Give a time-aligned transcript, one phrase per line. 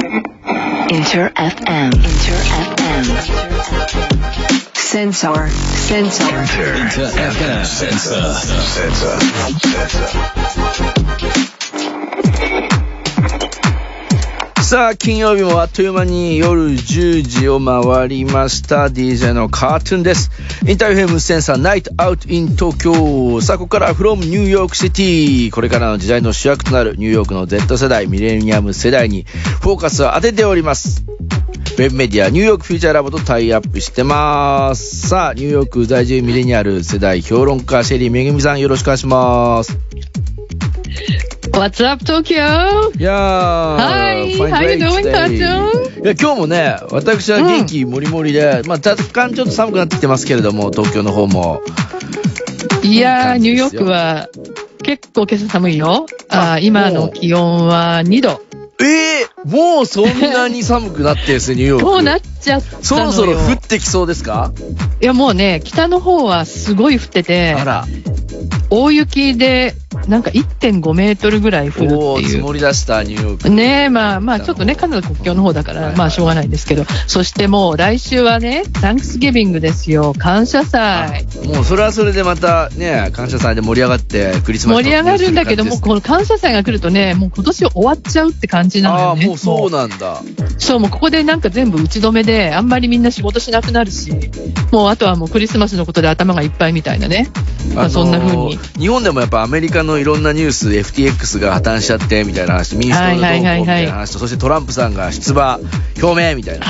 [0.00, 1.92] Inter FM.
[1.92, 3.04] Inter FM.
[4.74, 5.48] Sensor.
[5.50, 6.24] Sensor.
[6.24, 7.64] Inter FM.
[7.66, 8.32] Sensor.
[11.20, 11.49] Sensor.
[14.70, 18.84] さあ、金曜日もあっという間に夜10時を回りました。
[18.84, 20.30] DJ のカートゥーンです。
[20.64, 23.40] Inter FM Sensor Night Out in 東京。
[23.40, 25.50] さあ、ここから from New York City。
[25.50, 31.04] これからの時代の主役となるニューヨークの Z 世代、ミレニアム世代にフォーカスを当てております。
[31.08, 35.08] ウェブメディア New York Future Lab とタイアップしてます。
[35.08, 39.76] さあ、ニューヨーク在住ミレニアル世代評論家シェリーめぐみさんよろしくお願いします。
[41.60, 42.98] What's up, Tokyo?
[42.98, 45.12] いやー、Hi, how you doing.
[45.12, 46.02] Cartoon?
[46.02, 51.60] いや、今日もね、私は元気もりもりで、まあ、若干ちょっと寒くなってきてますけれども、東京の方も。
[52.82, 54.28] いやー、ニューヨークは
[54.82, 56.06] 結構今朝寒いよ。
[56.30, 58.40] あ今の気温は2度。
[58.82, 61.84] ええもうそんなに寒くなってですね、ニューヨーク。
[61.84, 62.78] こうなっちゃった。
[62.82, 64.50] そろそろ降ってきそうですか？
[65.02, 67.84] いや、もうね、北の方はすごい降っててあ、ら、
[68.70, 69.74] 大雪で
[70.06, 71.94] なんか1.5メートルぐらい降るって
[72.32, 72.42] いう。
[72.42, 73.50] もり出したニューヨーク。
[73.50, 81.26] ねえ、まあまあ、ちょっとね、カナダ国境の方だから、はいはいまあしょうがないんですけど、そしてもう来週はね、サンクスギビングですよ、感謝祭。
[81.46, 89.26] もうそれはそれでまたね、感謝祭で盛り上がって、クリスマス盛り上がるんだけども、もこの感謝祭が来るとね、もう今年終わっちゃうって感じなのああ、よね。
[89.26, 90.22] もうそうなんだ。
[90.58, 94.12] そう、もうここでなんか全部打ち止めで、あんまりみんな仕事しなくなるし、
[94.70, 97.28] もうあとはもうクリスマスのことで頭がいっぱいみたいなね。
[97.74, 98.59] まあそんな風に。
[98.78, 105.58] 日本でもやっぱアメリカのいろんなニュース、FTX が破綻しちゃってみたいな話、民主党のどうこうみたいな話と、そしてトランプさんが出馬
[106.02, 106.66] 表明みたいな。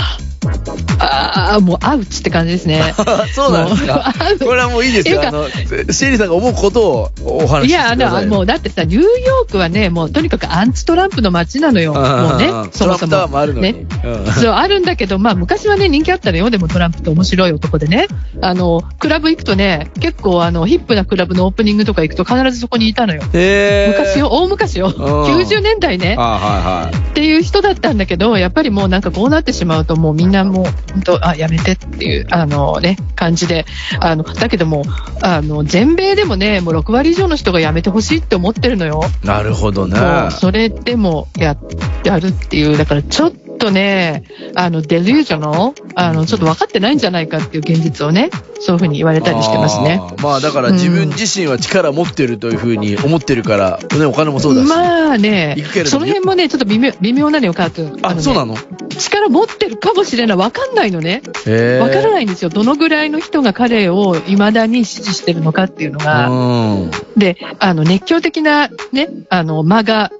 [0.98, 2.94] ああ、もうアウチって感じですね。
[3.34, 5.20] そうなんですかこれはもういいですよ。
[5.20, 8.26] てあの、シェリーさんが思うことをお話ししていや、あください。
[8.26, 11.94] の、もうだってさ、ニューヨークはね、もうとにかくアンチトランプの街なのよ。
[11.94, 13.32] もうね、そもそトランプタワーも。
[13.32, 13.72] もあるのに。
[13.72, 16.50] ねうんそう、あるんだけど、まあ、昔はね、人気あったのよ。
[16.50, 18.06] でもトランプって面白い男でね。
[18.40, 23.22] あの、クラブ行くとね、結構あの、ヒップなクラブのオープニングとか行くと必ずそこにいたのよ。
[23.22, 24.90] 昔よ、大昔よ。
[24.90, 26.16] 90年代ね。
[26.18, 27.10] あはいはい。
[27.10, 33.66] っていう人だったんだけど、やっぱりもうなんかこうなってしまうと、もうみんなもう、本当、あ、やめてっていう、あのね、感じで、
[34.00, 34.84] あの、だけども、
[35.22, 39.02] あの、全米でもね、もう6割以上の人がやめてほしいって思ってるのよ。
[39.24, 39.98] なるほどね。
[40.30, 41.56] それでもや、
[42.04, 50.00] やるっていう、だからちょっとね、あの、デリュージョの、あの、ちょっと分かってないんじゃないかっていう現実をね、そういうふうに言われたりしてますね。
[50.00, 54.68] あーまあだから自分自身は力持ってるというふうに思ってるから、ね、お金もそうだし。
[54.68, 55.56] まあね
[55.86, 58.06] その辺もね、ちょっと微妙微妙なのよ、カートゥーン。
[58.06, 58.56] あ、そうなの？
[58.98, 60.36] 力持ってるかもしれない。
[60.36, 61.22] わかんないのね。
[61.46, 62.50] へーわからないんですよ。
[62.50, 66.28] どのぐらいの人が彼を未だに支持してるのかっていうのが。
[66.28, 66.90] うん。
[67.16, 70.10] で、あの、熱狂的なね、あの、マガ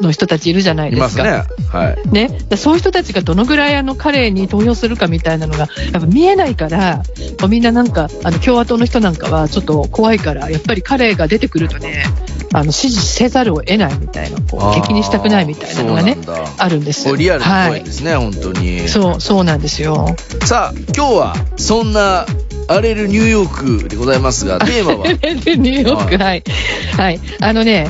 [0.00, 1.04] の人たちいるじゃないいでか。
[1.04, 1.44] ますすね。
[1.68, 2.08] はい。
[2.10, 2.28] ね。
[2.48, 7.02] でそういう人たちがどのぐらいあの彼に投票するかみたいなのが、やっぱ見えないから、
[7.48, 12.04] みんななんか、あの、共和党の人なんかはちょっと怖いから、やっぱり彼が出てくるとね、
[12.52, 16.18] あの、支持せざるを得ないみたいな、こう、敵にしたくないみたいなのがね、
[16.58, 17.70] あるんですこれリアルなはい。
[17.70, 18.88] 声ですね、本当に。
[18.88, 20.16] そう、そうなんですよ。
[20.44, 22.26] さあ、今日は、そんな、
[22.66, 26.44] 荒れるニューヨークでございますが、テーマは、ニューヨーク、はい。
[26.96, 27.20] はい。
[27.40, 27.88] あのね、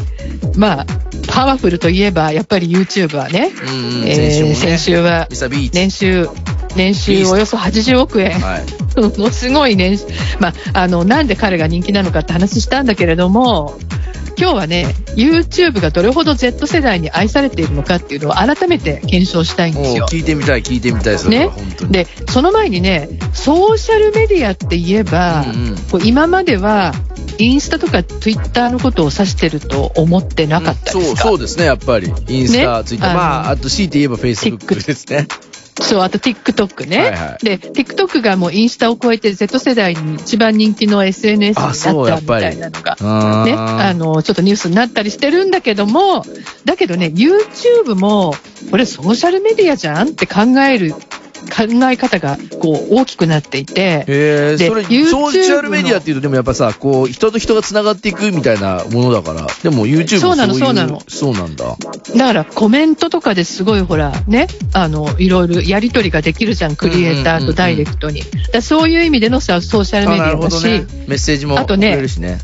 [0.56, 0.86] まあ、
[1.30, 3.52] パワフルといえば、やっぱり YouTuber ね。
[3.62, 5.28] うんうんえーね先週は。
[5.72, 6.28] 年収、
[6.76, 8.38] 年収およそ80億円。
[8.40, 8.64] はい。
[9.00, 10.04] ものすごい年収。
[10.38, 13.78] まあ、あの、なんで彼が人気なのかって話したんだけれども、
[14.40, 20.06] 今日はね、YouTube がどれほど Z 世代に愛されているのかっていうのを改めて検証したいんですよ。
[20.10, 21.92] 聞いてみたい、聞いてみたい、それはね本当に。
[21.92, 26.94] で、その前にね、ソーシャルメディアって言えば、うんうん今までは、
[27.40, 32.12] インスタとかツイッターのことを指してると思ってなかったですか、そう、そうですね、やっぱり。
[32.28, 32.84] インスタ、ね？
[32.84, 35.26] ツイッター、まあ、あと強いて言えば Facebook ですね。
[35.80, 36.98] そう、あと TikTok ね。
[36.98, 42.96] はいはいで、TikTok がもうインスタを超えて Z 世代に一番人気の SNS になあっそうやっぱりたみたいなのが。
[43.00, 46.24] あね、あの、ちょっとニュースになったりしてるんだけども、
[46.66, 48.34] だけどね、YouTube も、
[48.70, 50.94] これソーシャルメディアじゃんって考える、
[51.48, 61.76] 考え方が、こう、大きくなっていて、へえ、でそれ、ソーシャルメディアっていうと、でもやっぱさ、こう、人と人が繋がっていくみたいなものだから、でも YouTube もそうなのいそうなのそうなんだ。
[62.16, 68.20] だからコメントとかですごいほら、ね、あの、いろいろやりとりができるじゃん、クリエイターとダイレクトに。
[68.20, 70.86] だからそういう意味でのさ、ソーシャルメディアだし、ね。
[71.06, 72.38] メッセージもあとね送れるしね。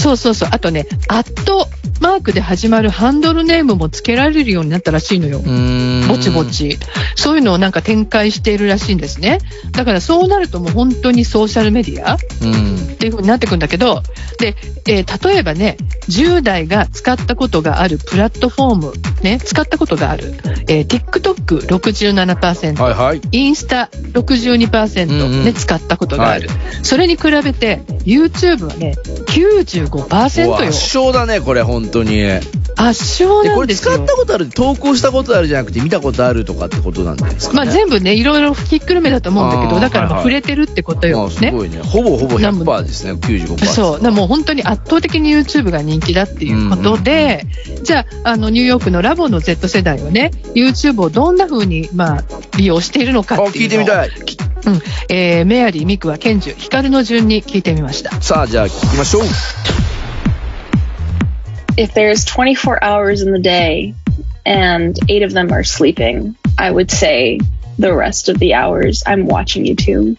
[0.00, 0.48] そうそうそう。
[0.52, 1.68] あとね、アット
[2.00, 5.38] マークで始まるハンドルネームも付けられるようになったらしいのよ。
[5.38, 6.08] うーん。
[6.08, 6.78] ボちぼち。
[7.14, 9.38] そういうのをなんか展開しているらしいんですね。
[9.72, 12.76] だからそうなるともう本当にソーシャルメディアうん。
[12.94, 14.02] っていう風になってくんだけど、
[14.38, 14.56] で、
[14.86, 15.76] えー例えばね、
[16.08, 18.92] 10代が使ったことがあるプラットフォーム、
[19.22, 20.34] ね、使ったことがある、
[20.68, 23.20] えー TikTok67%、はいはい。
[23.32, 26.48] インスタ62%、うんうんね、使ったことがある、
[26.82, 28.94] それに比べて YouTube はね、
[29.28, 30.68] 95%うわよ。
[30.68, 32.20] 圧勝だね、これ、本当に。
[32.20, 32.40] で、
[32.76, 33.94] 圧勝なこれんですよ。
[33.94, 37.64] 使ったことある、投稿したことあるじゃなくて、見たことあるとかってことなんですかね？
[37.66, 41.24] まあ全部ね、いろいろひっくるめだと思うんだけど、だから触れてるってことよ。
[41.26, 41.50] あすね。
[41.50, 41.78] ごいね。
[41.82, 43.66] ほぼほぼ100%ですね、95%。
[43.66, 44.02] そう。
[44.02, 47.46] だもう本当に圧倒的に YouTube が人気だっていうことで、
[47.82, 52.24] じゃあ、あの、ニューヨークのラボの Z 世代はね、YouTube をどんな風に、まあ、
[52.56, 54.10] 利用しているのかあ、っていうのを聞いてみたい。
[54.65, 54.81] うん。
[55.09, 58.21] えー、メアリー、ミクはケンジュ、ヒカルの順に聞いてみました。
[58.21, 59.23] さあ、じゃあ聞きましょう。
[61.77, 63.93] if there's 24 hours in the day
[64.45, 67.39] and eight of them are sleeping, I would say
[67.77, 70.17] the rest of the hours I'm watching YouTube.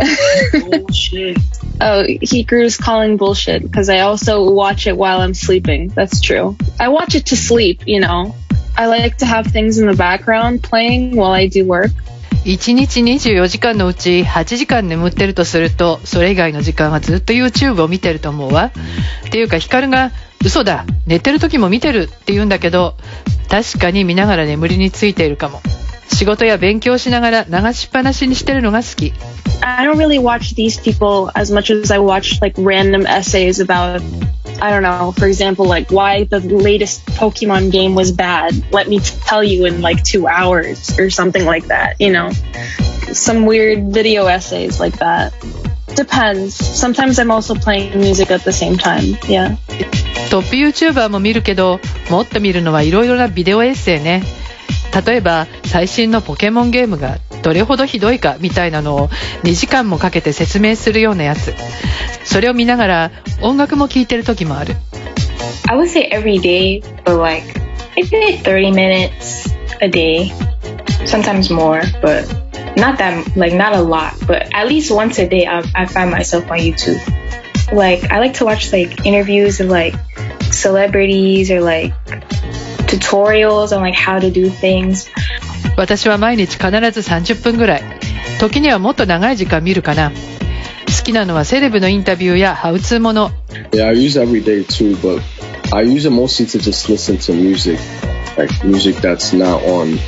[0.69, 1.37] Bullshit.
[1.81, 5.89] Oh, Hikaru's calling bullshit because I also watch it while I'm sleeping.
[5.89, 6.55] That's true.
[6.79, 8.35] I watch it to sleep, you know.
[8.77, 11.91] I like to have things in the background playing while I do work.
[12.44, 18.72] 1日24時間のうち8時間眠ってるとすると、それ以外の時間はずっと YouTube を見てると思うわ。
[19.26, 20.10] っていうか、ヒカルが、
[20.42, 22.96] 嘘だ、寝てる時も見てるって言うんだけど、
[23.50, 25.60] 確かに見ながら眠りについているかも。
[26.08, 29.12] 仕事や勉強しながら流しっぱなしにしてるのが好き。
[29.62, 34.02] I don't really watch these people as much as I watch like random essays about
[34.61, 38.71] I don't know, for example, like why the latest Pokemon game was bad.
[38.71, 42.31] Let me tell you in like 2 hours or something like that, you know.
[43.11, 45.33] Some weird video essays like that.
[45.95, 46.55] Depends.
[46.55, 49.17] Sometimes I'm also playing music at the same time.
[49.27, 49.57] Yeah.
[50.29, 51.79] トップ YouTuber も見るけど、
[52.09, 54.23] もっと見るのはいろいろなビデオエッセイね。
[55.05, 59.08] 例えば、最新のポケモンゲームが どれほどひどいかみたいなのを
[59.44, 61.54] 2時間もかけて説明するようなやつ。
[62.24, 63.10] それを見ながら
[63.42, 64.76] 音楽も聴いてる時もある。
[65.68, 67.44] I would say every day, but like
[67.96, 69.50] maybe 30 minutes
[69.80, 70.32] a day,
[71.06, 72.26] sometimes more, but
[72.76, 76.10] not that like not a lot, but at least once a day I, I find
[76.10, 77.00] myself on YouTube.
[77.72, 79.94] Like I like to watch like interviews of like
[80.52, 81.92] celebrities or like
[82.90, 85.08] tutorials on like how to do things.
[85.76, 86.68] 私は毎日必ず
[87.00, 87.82] 30分ぐらい。
[88.40, 90.10] 時にはもっと長い時間見るかな。
[90.10, 93.30] 好きなのはセレブのインタビューやハウツーもの。
[93.70, 95.22] Yeah, I use every day too, but
[95.72, 97.78] I use it mostly to just listen to music,
[98.36, 99.98] like music that's not on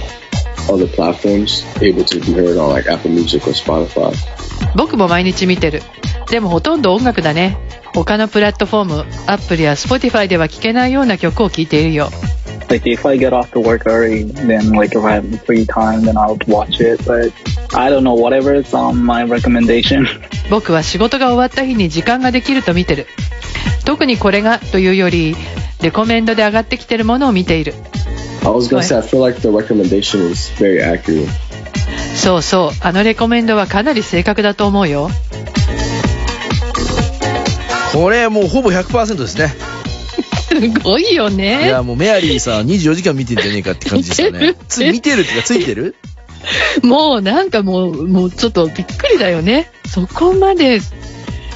[0.69, 4.13] other platforms, able to be heard on like Apple Music or Spotify.
[4.75, 5.83] 僕も毎日見てる。
[6.31, 7.57] でもほとんど音楽だね。
[7.95, 8.95] 他のプラットフォーム、
[9.27, 12.11] アップルや Spotify では聴けないような曲を聴いているよ。
[12.73, 16.17] Like if I get off to work early, then like if I have free time, then
[16.17, 17.05] I'll watch it.
[17.05, 17.31] But
[17.75, 20.07] I don't know, whatever is on my recommendation.
[20.49, 23.09] 僕は仕事が終わった日に時間ができると見てる。
[23.85, 25.37] 特にこれがというより、
[25.83, 27.75] レコメンドで上がってきてるものを見ている。
[28.41, 31.29] I was gonna say I feel like the recommendation is very accurate.
[32.17, 35.11] そうそう、あのレコメンドはかなり正確だと思うよ。
[37.93, 39.72] これもうほぼ100%ですね。
[40.61, 41.83] すごいよいねや、。
[41.83, 44.57] もうメアリーさんは24時間見てんじゃねえかって感じでしたね見てる。
[44.69, 45.97] つ見てるってか、ついてる？
[46.83, 49.71] もうなんかもう、もうちょっとびっくりだよね。
[49.87, 50.81] そこまで、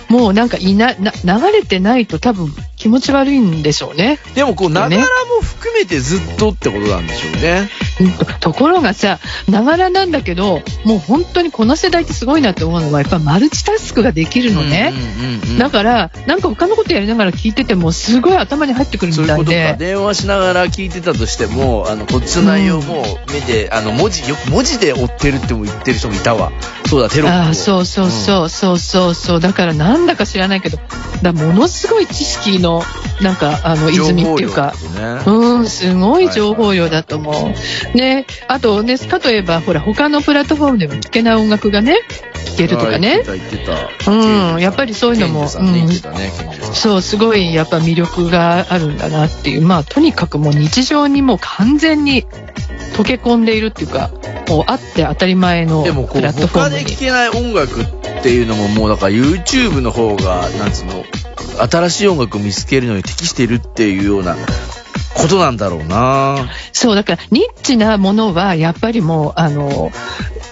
[0.09, 4.21] もうなんかいな、な、流れてないと多分気持ち悪いんでしょうね。
[4.35, 7.69] でもこう、ながねらも含めてずっとってことなんでしょうね。
[8.01, 14.93] うんとところがさ、ながらなんだけど、もう本当にこの世代ってすごいなって思うのは、やっぱマルチタスクができるのね。
[14.95, 19.77] うんうんだから、なんか他のことやりながら聞いてても、すごい頭に入ってくるみたいうそういことか。
[19.77, 19.77] で。
[19.79, 26.53] 電話しながら聞いてたとしても、あの、こっちの内容も目で、あの、文字、よく文字で追ってるっても言ってる人もいたわ。
[26.87, 27.41] そうだ、テロップを。
[27.41, 29.41] ああ、そうそうそうそうそうそう。
[29.41, 30.79] だからなんだか知らないけど、
[31.23, 32.83] だものすごい知識の、
[33.21, 33.95] なんか、あの、うん。
[33.95, 37.35] 泉っていうか、ねうん、すごい情報量だと思う。
[37.95, 41.99] ね、あとね、かといえば、ほら、他のプラットフォームでも聴けない音楽がね、
[42.47, 43.23] 聴けるとかね。
[44.07, 44.11] う
[44.57, 46.17] んやっぱりそういうのもね、ね、ケンジさん。
[46.75, 49.63] そう、すごいやっぱ魅力があるんだなっていう。
[49.63, 52.25] まあ、とにかくもう日常にもう完全に
[52.95, 54.11] 溶け込んでいるっていうか、
[54.49, 56.99] もうあって当たり前のでもこう、プラットフォームに他で聴。
[56.99, 61.05] けない音楽っていうのももうだから YouTube の方が、なんつうの、
[61.69, 64.37] 新しい音楽を見つけるのに適してるっていうような
[65.15, 66.49] ことなんだろうな。
[66.73, 69.91] そう、だからニッチなものはやっぱりもう、あの、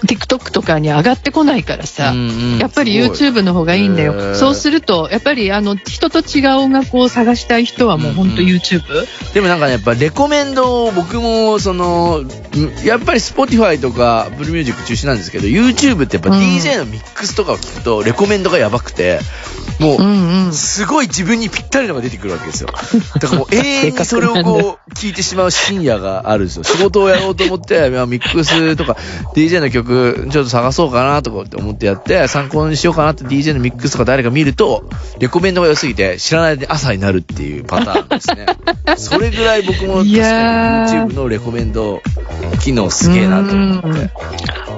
[0.05, 2.57] TikTok とかに上がってこないからさ、うんうん。
[2.59, 4.13] やっぱり YouTube の方がいいんだへよ。
[4.13, 4.35] ー。
[4.35, 8.81] そうすると、やっぱりあの人と違う音楽を探したい人はもう本当 YouTube？
[9.33, 12.27] でもなんかね、やっぱレコメンドを僕も、その、ん
[12.85, 16.39] やっぱり Spotify とか Apple Music 中心なんですけど、YouTube ってやっぱうん。
[16.39, 19.19] DJ のミックスとかを聞くと、レコメンドがやばくて、
[19.79, 20.53] もう、うんうん。
[20.53, 22.69] すごい自分にぴったりのが出てくるわけですよ。
[23.19, 26.63] だからもう永遠にそれをこう聞いてしまう深夜があるんですよ。
[26.63, 28.97] 仕事をやろうと思って、 ミックスとか
[29.35, 34.87] DJ の曲ちょっと探そうかなとかって思ってやって、参考にしようかなって DJ のミックスとか誰か見ると、
[35.19, 38.45] レコメンドが良すぎて知らないで朝になるっていうパターンですね。
[38.97, 42.01] それぐらい僕も確いかに YouTube のレコメンド
[42.61, 44.11] 機能すげえなと思って。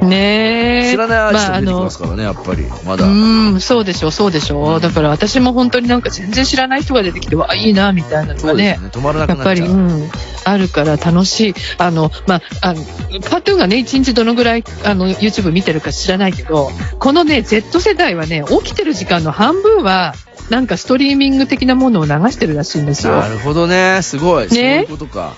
[0.08, 0.92] ねえ。
[0.92, 2.66] 知らないアーティストまあ出てきますからね、やっぱり。
[2.86, 3.06] まだ。
[3.06, 4.80] うん、そうでしょ、そうでしょ。
[4.80, 8.64] だから私も本当になんか全然知らない人が出てきて、わあ、いいな、みたいなのがね。
[8.64, 8.80] ね。
[8.92, 9.78] 止まらなやっぱり、くなっちゃう。
[9.78, 10.10] うん、
[10.46, 11.54] あるから楽しい。
[11.78, 12.84] あの、まあ、あの、
[13.22, 20.14] カートゥーンがね、一日どのぐらい、あの、YouTube 見てるか知らないけど、このね、Z 世代はね、起きてる時間の半分は、
[20.50, 23.28] なんかストリーミング的なものを流してるらしいんですよな。
[23.28, 24.00] るほどね。
[24.02, 24.48] すごい。
[24.50, 25.34] そういうことか。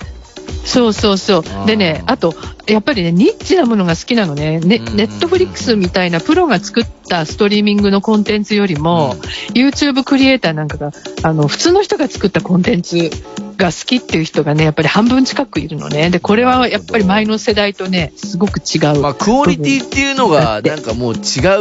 [0.64, 1.66] そうそうそう。
[1.66, 2.34] でね、あと、
[2.66, 4.60] やっぱりね、ニッチなものが好きなのね。
[4.60, 9.16] ネットフリックスみたいなプロが作ったストリーミングのコンテンツよりも、
[9.54, 10.92] YouTube クリエイターなんかが、
[11.22, 13.10] あの、普通の人が作ったコンテンツ
[13.56, 16.10] が好きっていう人がね、やっぱり半分近くいるのね。
[16.10, 19.00] で、これはやっぱり前の世代とね、すごく違う。
[19.00, 21.18] まあ、クオリティっていうのが、なんかもう違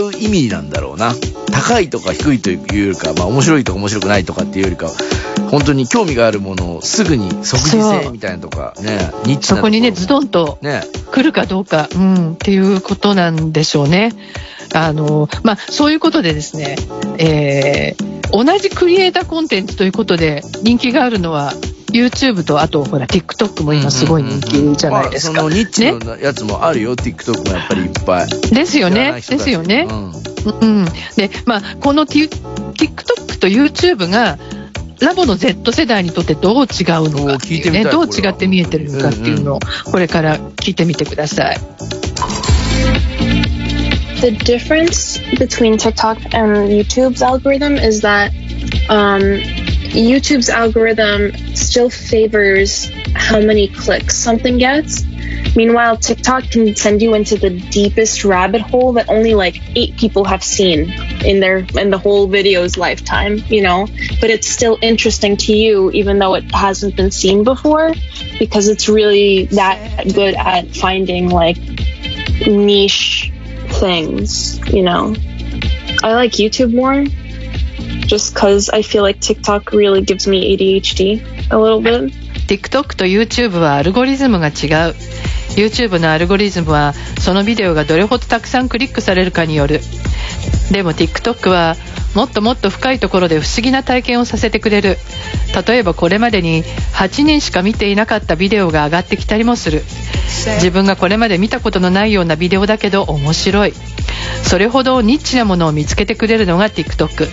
[0.07, 1.15] う意味なんだろうな。
[1.51, 4.91] 高いとか低いというよりか、まあ、面白いとか面白くないとかっていうよりか、
[5.49, 14.11] 本当に興味があるものをすぐに即時性みたいなとか、ね、そこにね、ズドンとね、来るかどうか、うん、っていうことなんでしょうね。
[14.73, 16.75] あの、まあ、そういうことでですね、
[17.17, 21.51] えー同じクリエイターコンテンツということで人気があるのは
[21.91, 25.33] YouTube とあとほら TikTok も今すごい人気じゃないですか。
[25.33, 28.29] まあ、そのニッチのやつもあるよ、TikTok もやっぱりいっぱい。
[28.29, 29.13] ですよね。
[29.13, 29.87] ですよね。
[29.89, 30.11] うん
[30.61, 30.85] うん。
[31.15, 34.37] で、まあ、この TikTok と YouTube が
[35.01, 41.59] ラボの Z 世代にとってどう違うのかっていうね、どう違って見えてるのかっていうのをこれから聞いてみてください。
[44.19, 48.33] The difference between TikTok and YouTube's algorithm is that
[48.89, 49.39] um,
[49.89, 55.03] YouTube's algorithm still favors how many clicks something gets.
[55.55, 60.25] Meanwhile, TikTok can send you into the deepest rabbit hole that only like eight people
[60.25, 60.91] have seen
[61.25, 63.87] in their in the whole video's lifetime, you know.
[64.21, 67.93] But it's still interesting to you, even though it hasn't been seen before,
[68.37, 71.57] because it's really that good at finding like
[72.45, 73.31] niche
[73.79, 75.15] things, you know.
[76.03, 77.05] I like YouTube more
[78.09, 82.11] just because I feel like TikTok really gives me ADHD a little bit.
[82.47, 84.51] TikTok と YouTube はアルゴリズムが違う。
[85.55, 89.81] YouTube のアルゴリズムはそのビデオがどれほどたくさんクリックされるかによる。
[90.71, 91.75] でも TikTok は
[92.15, 94.97] もっともっと深いところで不思議な体験をさせてくれる。
[95.67, 96.63] 例えばこれまでに
[96.93, 99.83] 8人しか見ていなかったビデオが上がってきたりもする。
[100.55, 103.73] 自分がこれまで見たことのないようなビデオだけど面白い。
[104.41, 107.27] それほどニッチなものを見つけてくれるのが TikTok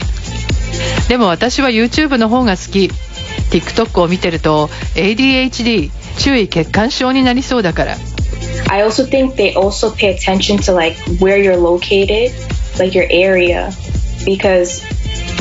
[1.09, 2.91] でも私は YouTube の方が好き
[3.51, 7.97] TikTok を見てると ADHD 注意欠陥症になりそうだから
[8.69, 12.33] I also think they also pay attention to like where you're located,
[12.79, 13.71] like your area,
[14.25, 14.83] because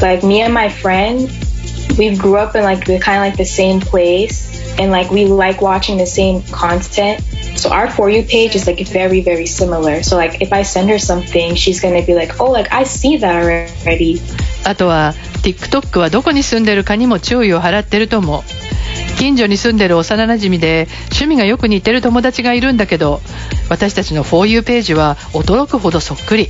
[0.02, 1.30] like me and my friend,
[1.98, 5.26] we grew up in like the kind of like the same place, and like we
[5.26, 7.22] like watching the same content.
[7.56, 10.04] So our for you page is like very very similar.
[10.04, 13.18] So like if I send her something, she's gonna be like, oh like I see
[13.18, 14.22] that already.
[14.66, 18.42] あとは TikTok はどこに住んでるかにも注意を払ってると思う
[19.20, 23.22] 近所に住んでる幼なじみで趣味がよく似てる友達がいるんだけど
[23.70, 26.50] 私たちの For You ページは驚くほどそっくり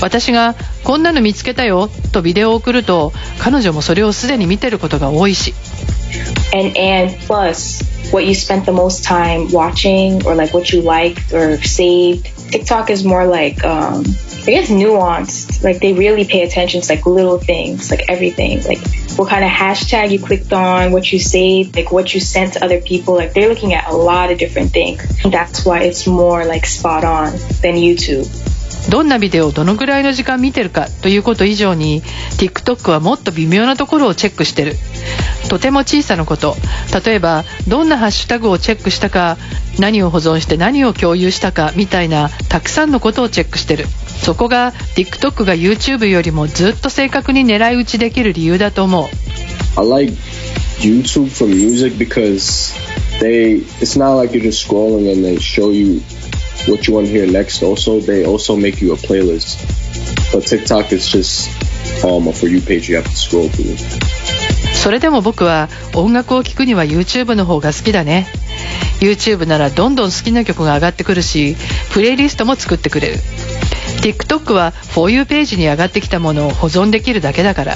[0.00, 5.54] 私がこんなの見つけたよとビデオを送ると彼女もそれをすでに見てることが多いし
[6.52, 11.32] and and plus what you spent the most time watching or like what you liked
[11.32, 14.04] or saved tiktok is more like um
[14.46, 18.78] i guess nuanced like they really pay attention to like little things like everything like
[19.16, 22.64] what kind of hashtag you clicked on what you saved like what you sent to
[22.64, 26.44] other people like they're looking at a lot of different things that's why it's more
[26.44, 28.26] like spot on than youtube
[28.89, 32.01] どんなビデオをどのぐらいの時間見てるかということ以上に
[32.37, 34.75] TikTok はもっと微妙なところをチェックしてる。
[35.49, 36.55] とても小さなこと。
[37.05, 39.37] 例えばどんなハッシュタグをチェックしたか
[39.79, 43.85] 何を保存して何を共有したかみたいなたくさんのことをチェックしてる。
[44.23, 49.05] そこが TikTok が YouTube よりもずっと正確に狙い撃ちできる理由だと思う。
[49.79, 50.13] I like
[50.79, 52.73] YouTube for music because
[53.19, 56.01] they it's not like you're just scrolling and they show you
[56.67, 57.63] what you want to hear next.
[57.63, 59.59] Also, they also make you a playlist.
[60.31, 61.49] But TikTok is just
[62.03, 63.77] um, a for you page you have to scroll through.
[64.81, 68.25] それでも僕は音楽を聴くには YouTube の方が好きだね
[68.99, 71.55] YouTube ならどんどん好きな曲が上がってくるし
[71.93, 73.17] プレイリストも作ってくれる
[74.01, 77.75] TikTok は For You ページに上がってきたものを保存できるだけだから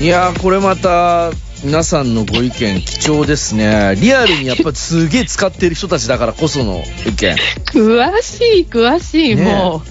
[0.00, 1.30] いやーこれまた
[1.66, 3.96] 皆さんのご意見貴重ですね。
[4.00, 7.36] リアルにやっぱりすげえ使ってる人たちだからこその意見。
[7.72, 9.42] 詳しい詳しい、ね。
[9.42, 9.82] も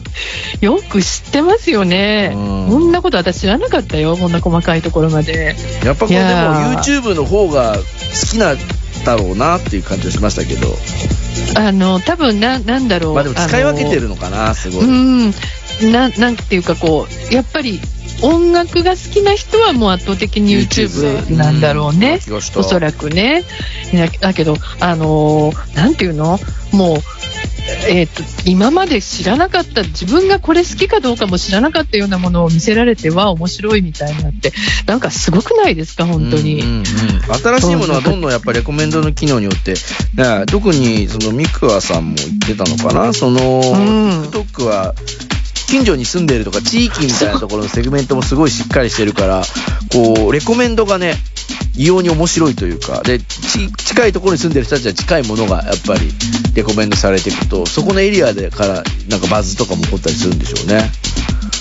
[0.61, 2.31] うよく知ってますよね。
[2.33, 2.67] うん。
[2.69, 5.57] こんなこと私知らなかったよこんな細かいところまで。
[5.83, 6.29] やっぱこれでも
[6.79, 7.81] YouTube の方が好
[8.31, 8.57] きなん
[9.03, 10.77] だろうなっていう感じがしましたけど。
[11.59, 13.13] あの多分ななんだろう。
[13.15, 14.87] まあでも使い分けてるるのかなすごい、う
[15.27, 15.91] ん。
[15.91, 17.81] ななんていうかこうやっぱり
[18.23, 23.43] 音楽が好きな人はもう圧倒的に YouTube なんだろうね、気がしたおそらくね。
[23.93, 26.39] だだけどあのーなんていうの？
[26.71, 26.97] もう
[27.89, 34.51] えーと今まで知らなかった自分がこれ好きかどうかも知らなかったようなものを見せられては面白いみたいになって
[34.85, 36.05] なんかすごくないですか？
[36.05, 36.83] 本当に、うんうんうん。
[36.83, 39.73] 新しいものはどんどんやっぱりレコメンドの機能によって、
[40.15, 43.13] ね、特にそのミクワさんも言ってたのかな？
[43.13, 44.23] その、ん。
[44.29, 44.93] TikTok は
[45.75, 49.41] 近所に住んでるとか地域みたいなところのセグメントもすごいしっかりしてるから
[49.91, 51.15] こうレコメンドがね
[51.75, 56.13] 異様に面白いというかでち近いところに住んでる人たちは近いものがやっぱり
[56.55, 60.89] レコメンドされていくとそこのエリアでからなんかバズとかも起こったりするんでしょうね。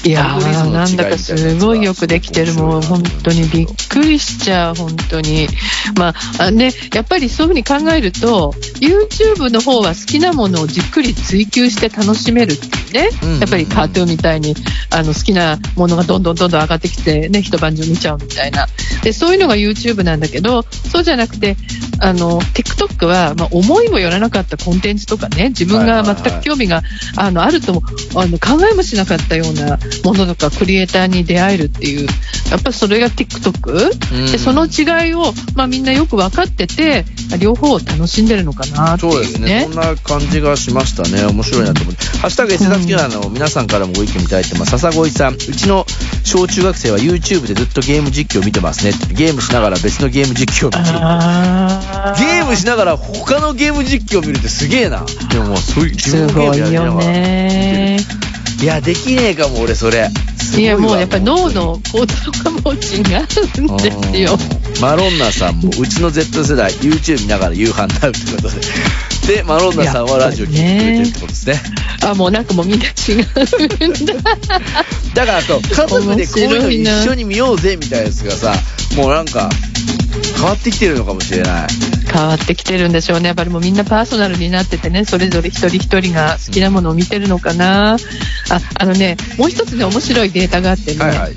[0.05, 5.49] いやーなんだかすごいよくできてるもう本当にびっくりしちゃう本当に
[5.97, 12.55] まああねやっぱりそういうふうに考えると YouTube の方は好きなものをじっくり追求して楽しめる
[12.95, 13.11] ね、
[13.41, 14.55] やっぱりカートゥーンみたいに
[14.91, 18.69] あの好きなものがどんどんどんどん上がってきてね一晩中見ちゃうみたいな。
[19.03, 21.57] でそういうのが YouTube なんだけどそうじゃなくて
[22.01, 26.83] あの TikTok は、まあ、思いもよらなかったコンテンツとかね自分が全く興味が
[27.17, 27.83] あのあるとも
[28.17, 32.07] あの考えもしなかったようなものとかクリエイターに出会えるっていう
[32.51, 37.05] やっぱりそれが TikTok、うんでその違いを、まあ、みんなよく分かってて
[37.41, 39.63] 両方を楽しんでるのかなってそうですね。
[39.63, 41.25] いうねそんな感じがしましたね。
[41.27, 42.05] 面白いなと思って。
[42.19, 44.79] ハッシュタグ S ダスキュアの皆さんからもご意見いただいてます。
[44.79, 45.87] 笹越さん、うちの
[46.25, 48.93] 小中学生は YouTube でずっとゲーム実況を見てますね。
[49.13, 51.84] ゲームしながら別のゲーム実況を見てる。
[52.19, 55.05] ゲームしながら他のゲーム実況を見るってすげえな。
[55.31, 57.99] でももうそういう自す分のゲーごいよムやりながらね
[58.63, 60.09] いや、できねえかも俺それ。
[60.39, 64.33] すごわいやもうやっぱり脳の構造がもう違うんですよ。
[64.33, 68.51] うんマロンナさんもうちの Z 世代 YouTube 見ながら夕飯になるってこと
[69.29, 71.61] ででマロンナさんはラジオ聞いてくれてるってことですね
[72.05, 74.15] あもうなんかもうみんな違うんだ。
[75.15, 78.53] だからそう家族でこういうの一緒に見ようぜみたいなやつがさ
[78.97, 79.49] もうなんか
[80.45, 81.69] 変わってきてるのかもしれない。
[82.13, 83.29] 変わってきてるんでしょうね。
[83.29, 87.95] やっぱりもうみんなパーソナルになっててね、それぞれ一人一人が好きなものを見てるのかな。
[87.95, 87.99] あ、
[88.79, 91.35] あのね、もう一つね、面白いデータがあってね、はいはい。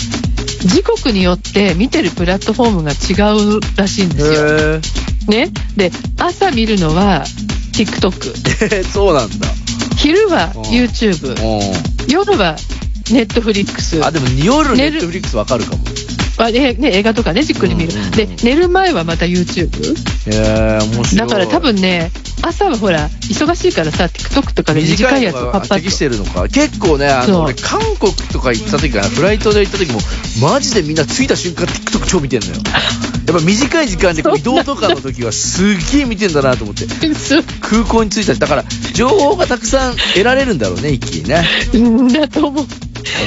[0.67, 5.35] 時刻によって見てるプラットフォームが違うらしいんですよ。
[5.35, 5.51] へね。
[5.77, 5.89] で、
[6.19, 7.23] 朝見るのは
[7.71, 9.47] TikTok、えそうなんだ。
[9.95, 10.61] 昼はうん。
[10.63, 12.57] YouTube、う夜は
[13.05, 14.97] Netflix んあでも夜ネ寝る。
[14.97, 15.83] ットフリックスわかるかも
[16.37, 17.93] あえね、映画とかね、じっくり見る。
[17.93, 19.69] うんうんうんで、寝る前はまた YouTube。
[20.29, 29.99] へえ面白いだから多分ね、朝はほら、忙しいからさ、TikTok とかで短いやつをパッパッ適してるのか結構ねあの俺韓国とか行った時かなフライトで行った時も
[30.41, 32.53] マジでみんな着いた瞬間 TikTok 超見てんのよ
[33.27, 36.93] やっぱ短い時間で移動とかの時はすっげえ見てんだなと思ってと。
[37.59, 42.65] 空港に着いたしだから情報がたくさん得られるんだろうね一気にねうんだと思う。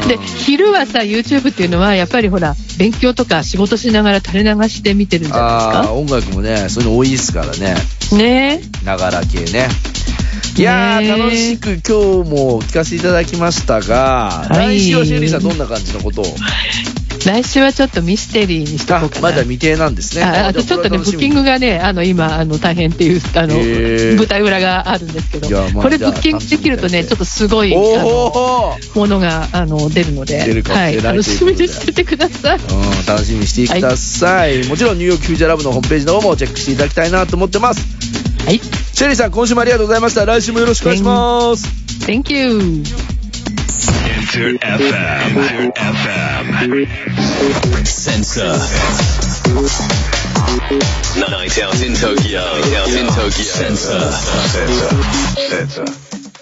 [0.08, 7.76] で、昼はさ、YouTube っていうのは、やっぱりほら、勉強とか仕事しながら垂れ流して見てるんじゃああないで音楽もねそういうの多いですからね。
[7.76, 8.16] すか。
[8.16, 8.62] ね。
[8.84, 9.68] ながら系ね。
[10.56, 14.78] いや楽しく今日も聞かせていただきましたが、はい。
[14.78, 16.24] 来週はシェリーさんどんな感じのことを？
[17.26, 19.22] 来週はちょっとミステリーにしとこあうかな。
[19.22, 20.24] まだ未定なんですね。
[20.24, 32.58] ああとちょっとね、ブッキングががね、あの、今、あの、大変っていう、あの、舞台裏があるんですけどこれブッキングできるとね、ちょっとすごい、ものが、あの、出るので、はい、楽しみにしててください。
[32.58, 37.80] うん、楽しみにしてください、もちろんニューヨークフューチャーラブのホームページの方もチェックしていただきたいなと思ってます。
[38.46, 38.58] はい。
[38.58, 40.24] シェリーさん今週もありがとうございました。
[40.24, 41.66] 来週もよろしくお願いします、
[42.06, 43.09] Thank you.
[44.32, 45.72] Enter FM.
[45.74, 46.86] FM.
[47.84, 48.58] Sensor.
[51.18, 52.40] Night out in Tokyo.
[52.40, 53.30] Night out in Tokyo.
[53.30, 54.12] Sensor.
[54.12, 55.82] Sensor.
[55.82, 56.39] Sensor.